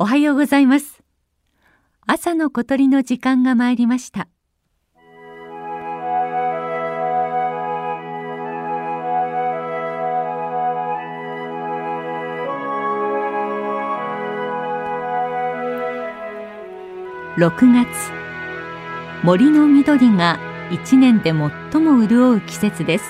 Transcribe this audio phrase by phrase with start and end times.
[0.00, 1.02] おはようございます。
[2.06, 4.28] 朝の小鳥の時間が参りました。
[17.36, 17.88] 6月。
[19.24, 20.38] 森の緑が
[20.70, 23.04] 一年で最も潤う季節です。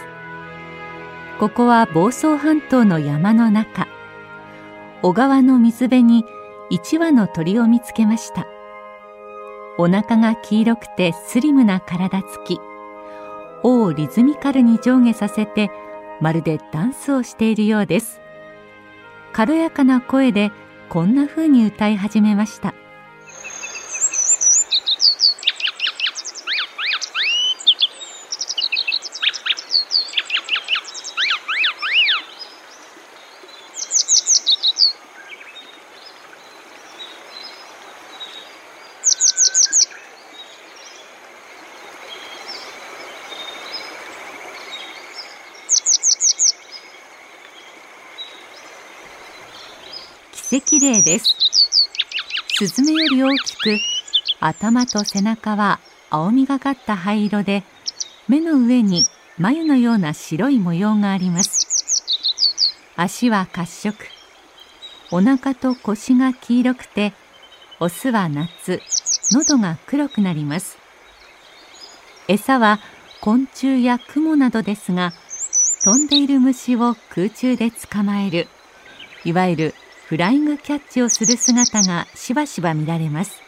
[1.39, 3.87] ここは房総半島の山の中。
[5.03, 6.25] 小川の水辺に
[6.71, 8.47] 1羽の鳥を見つけました。
[9.79, 12.61] お腹が黄色くてスリムな体つき
[13.63, 15.71] 尾をリズミカルに上下させて
[16.21, 18.21] まるでダンスをしているようです。
[19.33, 20.51] 軽やかな声で
[20.89, 22.75] こんな風に歌い始めました
[50.51, 51.37] 「奇麗です。
[52.57, 53.79] スズメより大きく
[54.41, 57.65] 頭と背中は青みがかった灰色で
[58.29, 59.05] 目の上に
[59.37, 61.69] 眉のような白い模様があります。
[62.97, 64.07] 足は褐色。
[65.11, 67.13] お腹と腰が黄色くて
[67.79, 68.81] オスは夏。
[69.33, 70.79] 喉が黒くなります。
[72.27, 72.81] 餌は
[73.21, 75.13] 昆虫や雲などですが
[75.85, 78.49] 飛んでいる虫を空中で捕まえる。
[79.27, 79.75] いわゆる
[80.09, 83.43] フライングキャッチをする姿がしばしば見られます。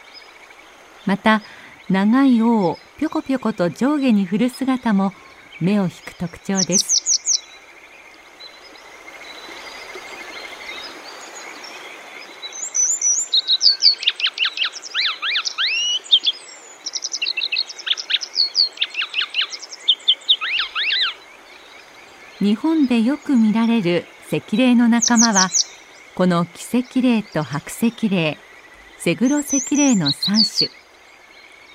[1.06, 1.40] また
[1.88, 5.14] 長い尾をぴょこぴょこと上下に振る姿も
[5.58, 7.32] 目を引く特徴です。
[22.38, 25.48] 日本でよく見られる赤霊の仲間は
[26.14, 28.36] この奇跡霊と白石霊
[28.98, 30.70] セグロ石霊の3種。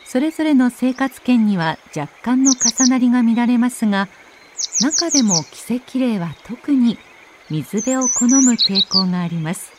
[0.06, 4.07] それぞれの生活圏には若干の重なりが見られますが
[4.81, 7.00] 中でも奇跡霊は特に
[7.50, 9.72] 水辺を好む傾向があります。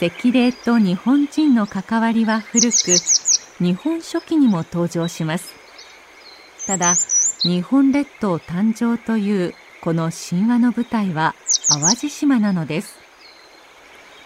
[0.00, 2.72] 赤霊と日本人の関わりは古く
[3.58, 5.67] 日本書紀にも登場します。
[6.68, 6.96] ただ
[7.44, 11.34] 日本列島誕生というこの神話の舞台は
[11.66, 12.98] 淡路島なのです。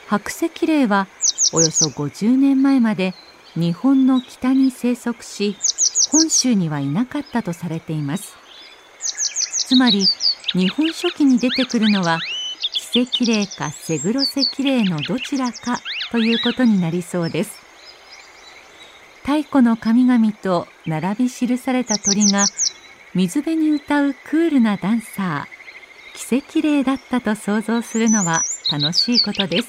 [0.09, 1.07] 白石霊は
[1.53, 3.15] およそ50年前まで
[3.55, 5.57] 日本の北に生息し
[6.11, 8.37] 本州にはいなかったとされています。
[9.69, 10.05] つまり
[10.53, 12.19] 日本書紀に出てくるのは
[12.73, 15.79] 奇跡霊かセグロ石霊のどちらか
[16.11, 17.63] ということになりそうです。
[19.23, 22.47] 太古の神々と並び記された鳥が
[23.15, 25.63] 水辺に歌うクールなダンサー
[26.15, 29.69] 奇跡霊だったと想像するのは楽しいことです。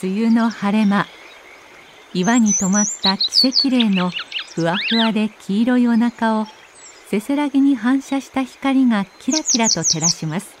[0.00, 1.06] 梅雨の晴れ間
[2.14, 4.10] 岩に止まった奇跡霊の
[4.54, 6.46] ふわふわで黄色いお腹を
[7.10, 10.54] せせらぎに反射した光がキラキラと照らします。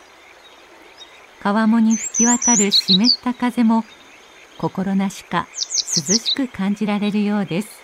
[1.42, 3.84] 川面に吹き渡る湿った風も
[4.58, 5.46] 心なしか
[6.08, 7.77] 涼しく感じられるようです。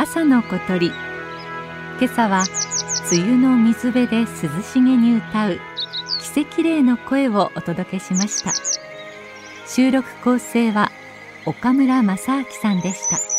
[0.00, 0.92] 朝の小鳥。
[1.98, 2.44] 今朝は
[3.10, 4.26] 梅雨の水辺で涼
[4.62, 5.58] しげに歌う
[6.32, 8.52] 奇跡霊の声をお届けしました。
[9.66, 10.92] 収録構成は
[11.46, 13.37] 岡村正明さんでした。